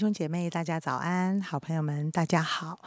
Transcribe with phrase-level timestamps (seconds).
[0.00, 1.42] 兄姐妹，大家早安！
[1.42, 2.78] 好朋友们，大家好。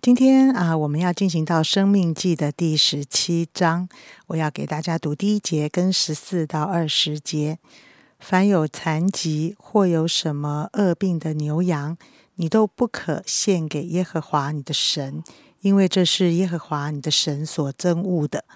[0.00, 3.86] 今天啊，我们要进行到《生命记》的第十七章，
[4.28, 7.58] 我要给大家读第一节跟十四到二十节。
[8.18, 11.98] 凡有残疾或有什么恶病的牛羊，
[12.36, 15.22] 你都不可献给耶和华你的神，
[15.60, 18.46] 因为这是耶和华你的神所憎恶的。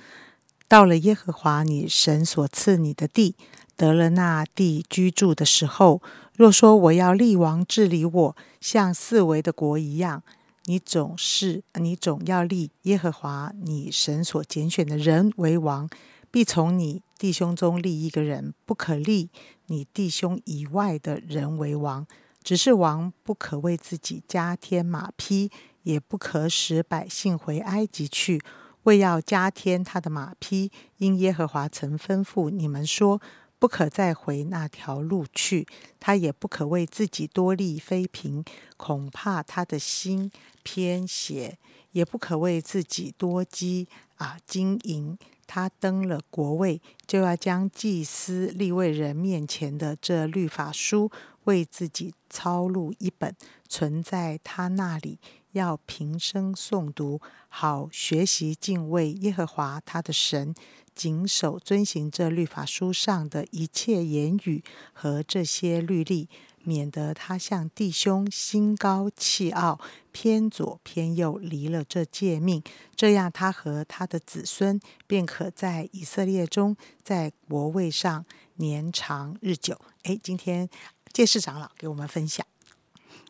[0.66, 3.36] 到了耶和华你神所赐你的地，
[3.76, 6.00] 得了那地居住的时候，
[6.36, 10.22] 若说我要立王治理我，像四维的国一样，
[10.66, 15.88] 你总是你总要立耶和华你神所拣选的人为王，
[16.30, 19.30] 必从你弟兄中立一个人，不可立
[19.68, 22.06] 你弟兄以外的人为王。
[22.42, 25.50] 只是王不可为自己加添马匹，
[25.84, 28.42] 也不可使百姓回埃及去，
[28.82, 30.70] 为要加添他的马匹。
[30.98, 33.22] 因耶和华曾吩咐你们说。
[33.66, 35.66] 不可再回那条路去，
[35.98, 38.44] 他也不可为自己多立妃嫔，
[38.76, 40.30] 恐怕他的心
[40.62, 41.56] 偏邪；
[41.90, 45.18] 也不可为自己多积啊金银。
[45.48, 51.10] 他登了国位，就要将祭司立位人面前的这律法书
[51.46, 53.34] 为自己抄录一本，
[53.68, 55.18] 存在他那里，
[55.50, 60.54] 要平生诵读，好学习敬畏耶和华他的神。
[60.96, 66.28] 谨守遵行这律法书上的一切言语和这些律例，
[66.64, 69.78] 免得他向弟兄心高气傲，
[70.10, 72.62] 偏左偏右，离了这诫命。
[72.96, 76.74] 这样，他和他的子孙便可在以色列中，
[77.04, 79.78] 在国位上年长日久。
[80.04, 80.68] 哎，今天
[81.12, 82.44] 介世长老给我们分享。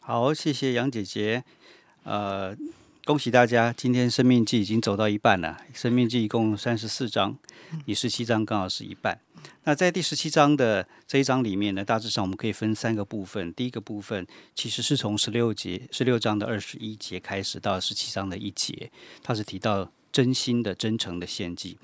[0.01, 1.43] 好，谢谢杨姐姐。
[2.05, 2.57] 呃。
[3.07, 3.73] 恭喜大家！
[3.73, 7.39] 今天《生命记》已经走到一半了，《生命记》一共三十四章，
[7.85, 9.21] 第十七章刚好是一半。
[9.63, 13.55] 那在第十七章的这一章里面呢，大致上我们可以分三个部分。
[13.55, 18.91] 第一个部分其实是从十六节、十六章的二十一节开始到十七章的一节，
[19.23, 21.79] 它是提到真心的、真诚的献祭。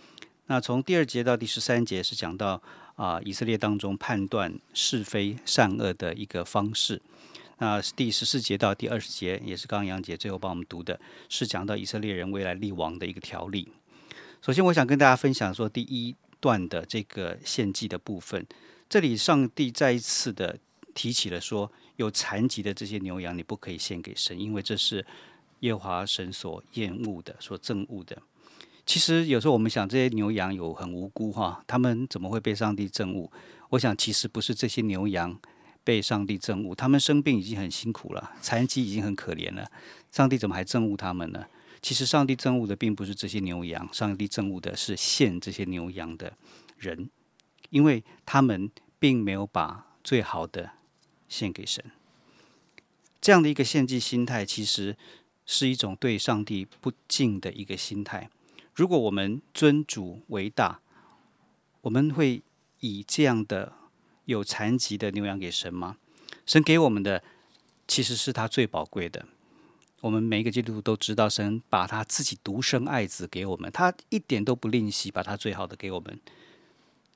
[0.46, 2.60] 那从第二节到第十三节是讲到
[2.96, 7.00] 啊，以色列当中判断是非善恶的一个方式。
[7.62, 13.68] 那第十四节到第二十节，也是刚刚杨姐最后帮我们读的，是讲到以色列人未来立王的一个条例。
[14.40, 18.44] 首先，我想跟大家分享说，第一段的这个献祭的部分，
[18.88, 20.58] 这里上帝再一次的
[20.92, 25.06] 提起了说，有残疾的这些牛羊，你不可以献给神，因为这是
[25.60, 28.20] 耶和华神所厌恶的、所憎恶的。
[28.84, 33.30] 其实有时候我们想，这些牛羊有很无辜哈，他们怎么会被上帝憎恶？
[33.68, 35.38] 我想，其实不是这些牛羊。
[35.84, 39.70] 被上帝憎恶，他们生病已经很辛苦了，残疾已经很可怜了，
[40.10, 41.46] 上帝怎么还憎恶他们呢？
[41.80, 46.32] 其实上帝憎恶的并不是这些牛羊，上帝憎恶的是献这些牛羊的
[46.78, 47.10] 人，
[47.70, 48.70] 因为他们
[49.00, 50.70] 并没有把最好的
[51.28, 51.84] 献给神。
[53.20, 54.96] 这样的一个献祭心态，其实
[55.44, 58.30] 是一种对上帝不敬的一个心态。
[58.72, 60.80] 如果我们尊主为大，
[61.80, 62.42] 我们会
[62.78, 63.81] 以这样的。
[64.24, 65.96] 有残疾的牛羊给神吗？
[66.46, 67.22] 神给我们的
[67.86, 69.26] 其实是他最宝贵的。
[70.00, 76.18] 我们每一个基督徒都知道，神把他自己独生爱子给我们，他一点都不吝惜，把他最好的给我们。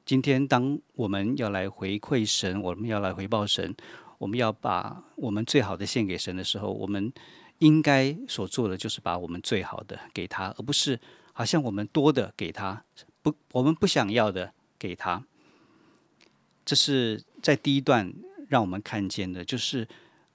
[0.05, 3.75] 今天，当我们要来回馈神，我们要来回报神，
[4.19, 7.13] 我们要把我们最好的献给神的时候，我们
[7.59, 11.01] 应该所做的就是把我们最好的给他，而不是
[11.33, 12.85] 好像我们多的给他，
[13.21, 15.25] 不，我们不想要的给他。
[16.67, 18.13] 这是在第一段
[18.49, 19.89] 让我们看见的，就是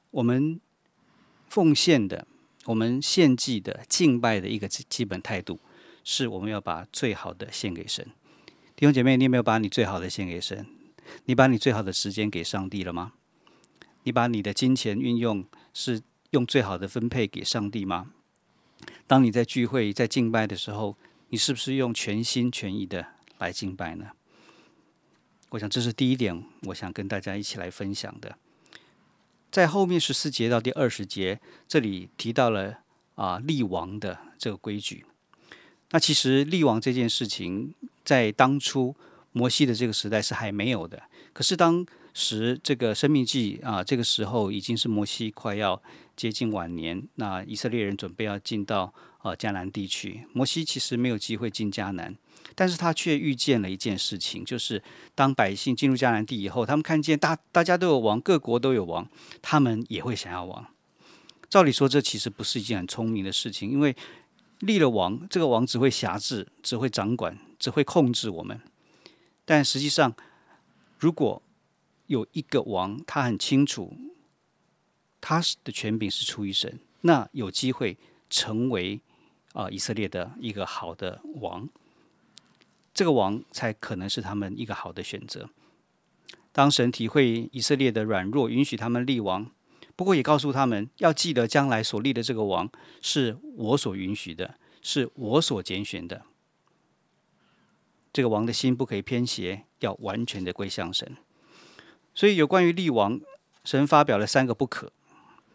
[0.09, 0.59] 我们
[1.47, 2.25] 奉献的、
[2.65, 5.59] 我们献祭的、敬拜的一个基本态度，
[6.03, 8.07] 是我们要把最好的献给神。
[8.75, 10.65] 弟兄姐妹，你有没有把你最好的献给神？
[11.25, 13.13] 你把你最好的时间给上帝了吗？
[14.03, 18.13] 你把你的金钱运用是用最好的分配给上帝吗？
[19.05, 20.95] 当你在聚会、在敬拜的时候，
[21.29, 23.05] 你是不是用全心全意的
[23.37, 24.11] 来敬拜呢？
[25.51, 28.37] 我想这是第一点，我想跟大家一起来分享的。
[29.51, 32.79] 在后面十四节到第二十节，这里提到了
[33.15, 35.05] 啊立王的这个规矩。
[35.89, 37.73] 那其实立王这件事情，
[38.05, 38.95] 在当初
[39.33, 41.03] 摩西的这个时代是还没有的。
[41.33, 45.83] 可是当时这个生命记啊，这个时候已经是摩西快要
[46.15, 52.15] 接近晚年，那以色列人准备要进到啊迦南地区，摩西其实没有机会进迦南。
[52.61, 54.83] 但是他却遇见了一件事情，就是
[55.15, 59.09] 当百姓进入迦南地以后，他们看见大大家都有王，各国都有王，
[59.41, 60.67] 他们也会想要王。
[61.49, 63.95] 照理说，这其实不是一件很聪明的事情，因为
[64.59, 68.61] 立了王，这个王只会辖制，只会掌管，只会控制我们。
[69.43, 70.15] 但实际上，
[70.99, 71.41] 如果
[72.05, 73.91] 有一个王，他很清楚
[75.19, 77.97] 他的权柄是出于神，那有机会
[78.29, 79.01] 成为
[79.53, 81.67] 啊以色列的一个好的王。
[82.93, 85.49] 这个王才可能是他们一个好的选择。
[86.51, 89.49] 当神体会以色列的软弱，允许他们立王，
[89.95, 92.69] 不过也告诉他们要记得，将来所立的这个王
[93.01, 96.23] 是我所允许的，是我所拣选的。
[98.11, 101.15] 这个王的心不可以偏斜，要完全的归向神。
[102.13, 103.21] 所以，有关于立王，
[103.63, 104.91] 神发表了三个不可。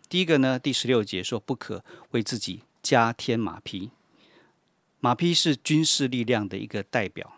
[0.09, 3.91] 第一个呢，第十六节说，不可为自己加添马匹。
[5.07, 7.37] 马匹是军事力量的一个代表。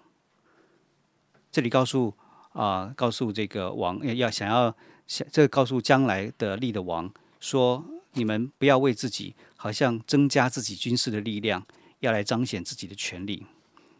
[1.53, 2.15] 这里告诉
[2.55, 4.75] 啊，告诉这个王要想要
[5.07, 7.85] 想，这个告诉将来的立的王说，
[8.15, 11.67] 你们不要为自己好像增加自己军事的力量，
[12.01, 13.45] 要来彰显自己的权利，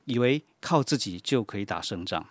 [0.07, 2.27] 以为靠自己就可以打胜仗。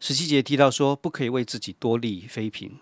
[0.00, 2.78] 十七节提到说，不可以为自己多立妃嫔。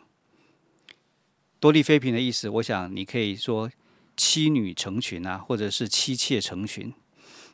[1.59, 3.69] 多立妃嫔的意思，我想你可以说
[4.17, 6.95] 妻女成群啊，或者是妻妾成群。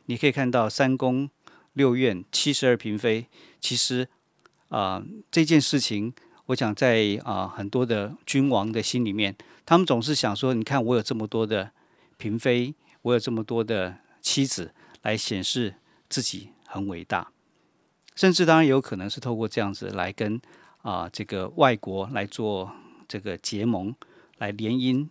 [0.05, 1.29] 你可以看到三宫
[1.73, 3.27] 六院七十二嫔妃，
[3.59, 4.07] 其实
[4.69, 6.13] 啊这件事情，
[6.47, 11.71] 我想在啊很多的君王的心里面，他们总是想说：你看我有这么多的
[12.17, 15.75] 嫔妃，我有这么多的妻子，来显示
[16.09, 17.31] 自己很伟大。
[18.15, 20.39] 甚至当然有可能是透过这样子来跟
[20.81, 22.71] 啊这个外国来做
[23.07, 23.95] 这个结盟，
[24.37, 25.07] 来联姻。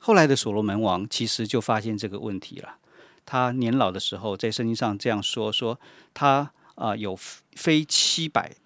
[0.00, 2.78] 后来的所罗门王其实就发现这个问题了。
[3.30, 5.78] 他年老的时候，在圣经上这样说：说
[6.12, 7.14] 他啊有
[7.52, 8.56] 非七百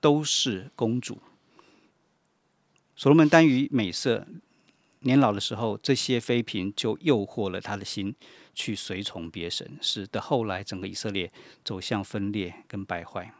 [0.00, 1.20] 都是公主。
[2.94, 4.28] 所罗门耽于美色，
[5.00, 8.14] 年老的时候，这些妃嫔就诱惑了他的心，
[8.54, 11.32] 去随从别神，使得后来整个以色列
[11.64, 13.34] 走向分裂跟败坏。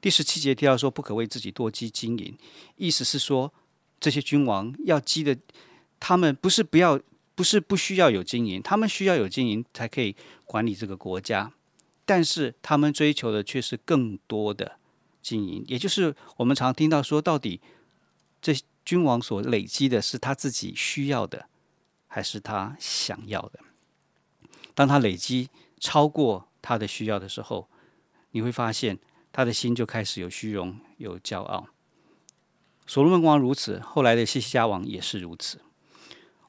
[0.00, 2.34] 第十七节提到说，不可为自己多积金银，
[2.76, 3.52] 意思是说，
[4.00, 5.36] 这些君王要积的，
[6.00, 6.98] 他们不是不要。
[7.38, 11.52] 不是不需要有经营，他们需要有经营才可以管理这个国家，
[12.04, 14.80] 但是他们追求的却是更多的
[15.22, 17.60] 经营，也就是我们常听到说，到底
[18.42, 18.52] 这
[18.84, 21.48] 君王所累积的是他自己需要的，
[22.08, 23.60] 还是他想要的？
[24.74, 25.48] 当他累积
[25.78, 27.68] 超过他的需要的时候，
[28.32, 28.98] 你会发现
[29.30, 31.68] 他的心就开始有虚荣、有骄傲。
[32.84, 35.60] 所罗门王如此，后来的西西家王也是如此。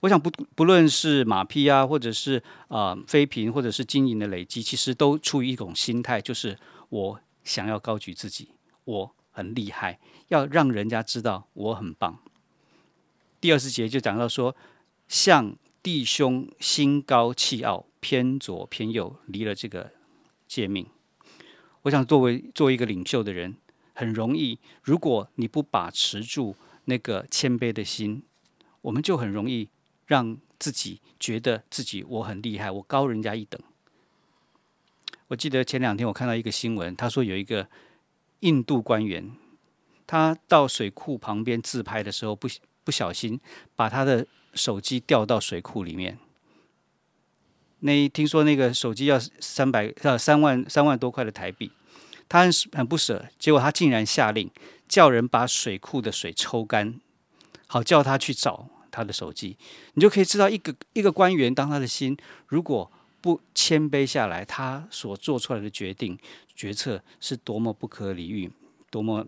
[0.01, 6.57] 我想不不论是马匹啊，或者是啊妃嫔，或者是经营的累积，其实都出于一种心态，就是
[6.87, 8.49] 我想要高举自己，
[8.85, 9.99] 我很厉害，
[10.29, 12.17] 要让人家知道我很棒。
[13.41, 14.55] 第二十节就讲到说，
[15.09, 19.91] 像弟兄心高气傲，偏左偏右，离了这个
[20.47, 20.85] 诫命。
[21.81, 23.57] 我想作为作为一个领袖的人，
[23.93, 26.55] 很容易，如果你不把持住
[26.85, 28.23] 那个谦卑的心，
[28.81, 29.67] 我们就很容易。
[30.09, 33.61] 让自己觉得自己我很厉害，我高人家一等。
[35.27, 37.69] 我记得前两天我看到一个新闻，他说有一个
[38.39, 39.31] 印度官员，
[40.07, 42.47] 他到水库旁边自拍的时候，不
[42.83, 43.39] 不小心
[43.75, 44.25] 把他的
[44.55, 46.17] 手机掉到水库里面。
[47.81, 51.71] 那听说那个手机要三百呃三万三万多块的台币，
[52.27, 54.49] 他很很不舍，结果他竟然下令
[54.87, 56.99] 叫人把水库的水抽干，
[57.67, 58.67] 好叫他去找。
[58.91, 59.57] 他的手机，
[59.93, 62.17] 你就可以知道一个一个官员，当他的心
[62.47, 62.91] 如果
[63.21, 66.17] 不谦卑下来，他所做出来的决定
[66.55, 68.49] 决策是多么不可理喻，
[68.89, 69.27] 多么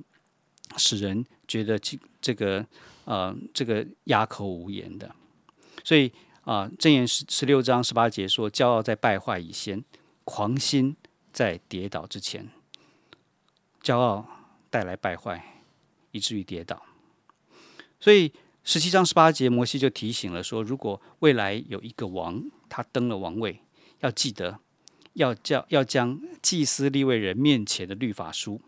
[0.78, 2.66] 使人觉得这这个
[3.04, 5.14] 呃这个哑口无言的。
[5.84, 6.10] 所以
[6.44, 9.84] 啊，正言十十六章十八节说：“骄傲在败坏以先，
[10.24, 10.96] 狂心
[11.34, 12.48] 在跌倒之前。”
[13.84, 14.26] 骄傲
[14.70, 15.64] 带来败坏，
[16.12, 16.82] 以至于跌倒。
[18.00, 18.32] 所以。
[18.64, 23.60] 十七章十八节，摩西就提醒了说：如果未来有一个王，他登了王位，
[24.02, 24.60] 要记得
[25.14, 28.62] 要叫要将祭司立位人面前的律法书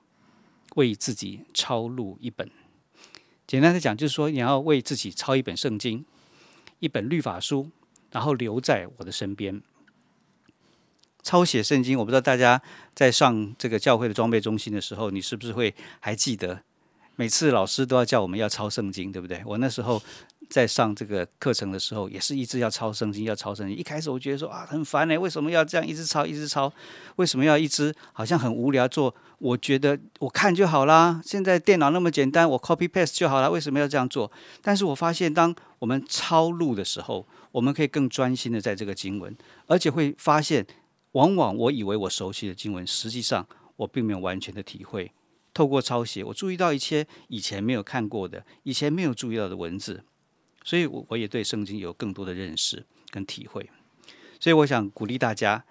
[0.75, 2.49] 为自己抄录一本。
[3.45, 6.03] 简单的讲，就是说你要为自己抄一本圣经，
[6.79, 7.69] 一本律法书，
[8.09, 9.61] 然后留在我的身边。
[11.21, 12.61] 抄写圣经，我不知道大家
[12.95, 16.63] 在上这个教会的装备中心的时候，你是不是会还记得？
[17.15, 19.41] 每次老师都要叫我们要抄圣经，对不对？
[19.45, 20.01] 我那时候
[20.49, 23.77] 在上这个课程的时候，也是一直要抄圣经，要抄圣经。
[23.77, 26.71] 一开始我觉得说啊很烦呢，为什么要这样一直抄一直抄？
[27.17, 29.13] 为什么要一直好像很无聊做？
[29.37, 31.21] 我觉得我看就好啦。
[31.23, 33.51] 现在电脑那么简单，我 copy paste 就好了。
[33.51, 34.31] 为什么要这样做？
[34.61, 39.35] 但是我发现，当我们抄录的时候，我们可以更专心的在这个经文，
[39.67, 40.65] 而且会发现，
[41.11, 45.11] 往往我以为我熟悉的经文，实际上我并没有完全的体会。
[45.53, 50.03] 透过抄写，我注意到一些以前没有看过的、以前没有注意到的文字，
[50.63, 53.69] 所以我我也对圣经有更多的认识跟体会。
[54.39, 55.63] 所以我想鼓励大家，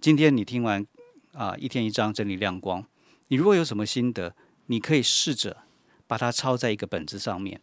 [0.00, 0.86] 今天你听完
[1.32, 2.84] 啊一天一章真理亮光，
[3.28, 5.64] 你如果有什么心得，你可以试着
[6.06, 7.60] 把它抄在一个本子上面，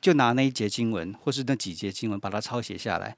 [0.00, 3.16] 就拿那一节经文或是那几节经文把它抄写下来。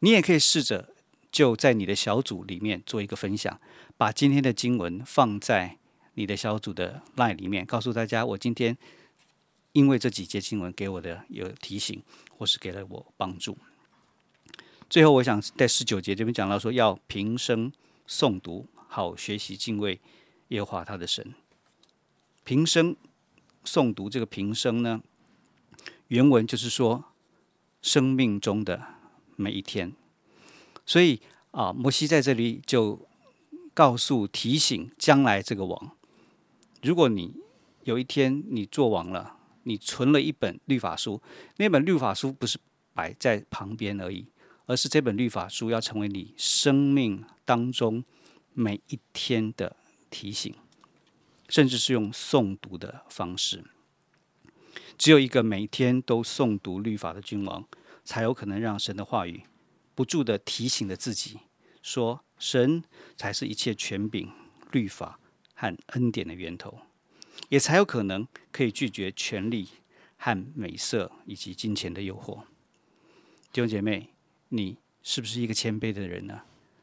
[0.00, 0.94] 你也可以试着
[1.30, 3.60] 就在你的小组里面做一个分享，
[3.96, 5.77] 把今天的经文放在。
[6.18, 8.76] 你的小组的 line 里面告诉大家，我今天
[9.70, 12.02] 因为这几节经文给我的有提醒，
[12.36, 13.56] 或是给了我帮助。
[14.90, 17.70] 最后，我想在十九节这边讲到说，要平生
[18.08, 20.00] 诵读，好学习敬畏
[20.48, 21.32] 耶和华他的神。
[22.42, 22.96] 平生
[23.64, 25.00] 诵读这个平生呢，
[26.08, 27.04] 原文就是说
[27.80, 28.84] 生命中的
[29.36, 29.92] 每一天。
[30.84, 31.20] 所以
[31.52, 33.06] 啊，摩西在这里就
[33.72, 35.92] 告诉提醒将来这个王。
[36.82, 37.34] 如果你
[37.84, 41.20] 有一天你做完了，你存了一本律法书，
[41.56, 42.58] 那本律法书不是
[42.94, 44.26] 摆在旁边而已，
[44.66, 48.04] 而是这本律法书要成为你生命当中
[48.52, 49.76] 每一天的
[50.08, 50.54] 提醒，
[51.48, 53.64] 甚至是用诵读的方式。
[54.96, 57.64] 只有一个每天都诵读律法的君王，
[58.04, 59.44] 才有可能让神的话语
[59.94, 61.38] 不住的提醒着自己，
[61.82, 62.82] 说神
[63.16, 64.30] 才是一切权柄
[64.70, 65.18] 律法。
[65.60, 66.78] 和恩典的源头，
[67.48, 69.68] 也才有可能可以拒绝权力
[70.16, 72.42] 和美色以及金钱的诱惑。
[73.50, 74.10] 弟兄姐妹，
[74.50, 76.42] 你是不是一个谦卑的人呢？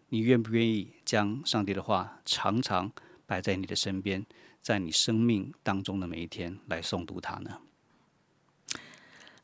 [0.10, 2.92] 你愿不愿意将上帝的话常常
[3.26, 4.26] 摆在你的身边，
[4.62, 7.62] 在你生命当中的每一天来诵读它呢？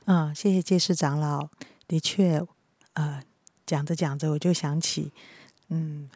[0.04, 1.48] 啊，谢谢介世长老。
[1.88, 2.46] 的确，
[2.94, 3.24] 呃，
[3.66, 5.14] 讲着讲着，我就想起，
[5.70, 6.10] 嗯。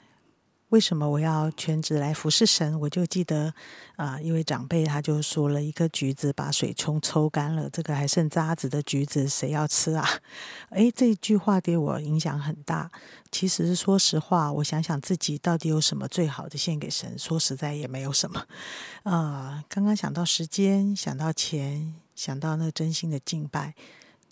[0.69, 2.77] 为什么我要全职来服侍神？
[2.79, 3.53] 我就记得，
[3.95, 10.03] 啊，一位长辈他就说了一个橘子把水冲抽干了，这个还剩渣子的橘子谁要吃啊？
[10.71, 12.91] 诶，这句话对我影响很大。
[13.31, 18.45] 其实说实话，我想想自己到底有什么最好的献给神，说实在也没有什么。
[19.03, 23.75] 啊，刚刚想到时间，想到钱，想到那真心的敬拜，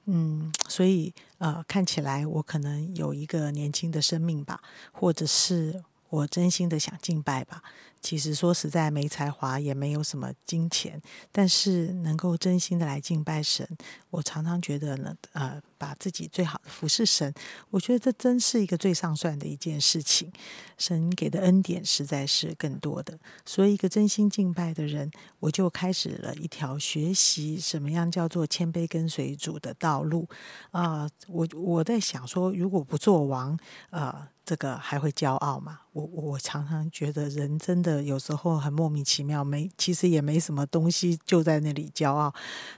[0.05, 4.59] 嗯，所以呃，看起来我可能有一个年轻的生命吧，
[4.91, 5.83] 或者是。
[6.13, 7.63] 我真心的想敬拜吧。
[7.99, 11.01] 其实说实在，没才华，也没有什么金钱，
[11.31, 13.67] 但是能够真心的来敬拜神，
[14.11, 17.33] 我常常觉得呢，呃，把自己最好的服侍神，
[17.69, 20.31] 我觉得这真是一个最上算的一件事情。
[20.77, 30.25] 神给的恩典实在是更多的，所以一个真心敬拜的人，我就开始了一条学习什么样叫做谦卑跟随主的道路
[30.71, 31.09] 啊。
[31.27, 33.59] 我我在想说，如果不做王，
[33.89, 34.29] 呃。
[34.45, 35.79] 这个还会骄傲吗？
[35.93, 42.35] 我我常常觉得人真的有时候很莫名其妙，没其实也没什么东西，就在那里骄傲。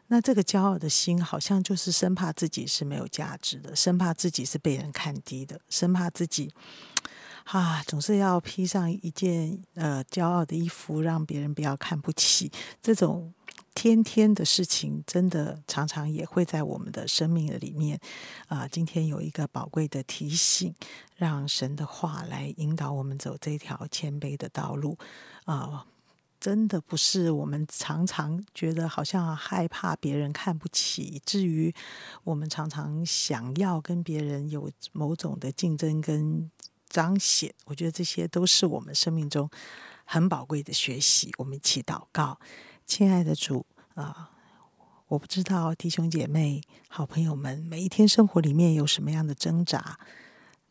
[0.09, 6.53] 那这个骄傲的心，好像就是生怕自己是没有价值的，生怕自己是被人看低的，生怕自己
[7.45, 13.33] 啊总是要披上一件呃骄傲的衣服，让别人不要看不起这种。
[13.77, 17.99] 天天的事情，真的常常也会在我们的生命里面
[18.47, 18.65] 啊。
[18.65, 20.73] 今天有一个宝贵的提醒，
[21.17, 24.97] 让神的话来引导我们走这条谦卑的道路
[25.43, 25.85] 啊。
[26.39, 31.73] 真的不是我们常常觉得好像害怕别人看不起，至于
[32.23, 36.51] 我们常常想要跟别人有某种的竞争跟
[36.87, 37.53] 彰显。
[37.65, 39.49] 我觉得这些都是我们生命中
[40.03, 41.31] 很宝贵的学习。
[41.37, 42.39] 我们一起祷告。
[42.85, 43.65] 亲爱的主
[43.95, 44.29] 啊，
[45.07, 49.99] 我不知道弟兄姐妹、好朋友们每一天生活里面有什么样的挣扎，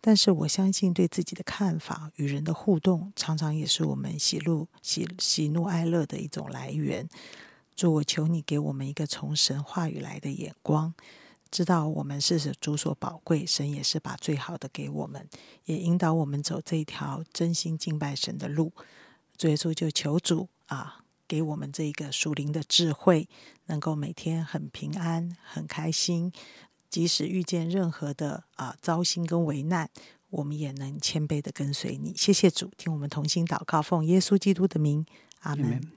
[0.06, 7.08] 但是我相信对自己的看法、与人的互动，常常也是我们喜怒喜喜怒哀乐的一种来源。
[7.74, 10.92] 主，我求你给我们一个从神话语来的眼光，
[11.50, 15.26] 知道我们是主所宝贵，神也是把最好的给我们，
[15.64, 18.74] 也引导我们走这一条真心敬拜神的路。
[19.38, 21.00] 主耶稣，就求主啊。
[21.26, 23.26] 给我们这个属灵的智慧，
[23.64, 26.30] 能够每天很平安、很开心，
[26.94, 29.90] 即使遇见任何的啊糟心跟危难，
[30.30, 32.14] 我们也能谦卑的跟随你。
[32.16, 35.04] 谢谢主，听我们同心祷告，奉耶稣基督的名，
[35.40, 35.90] 阿门。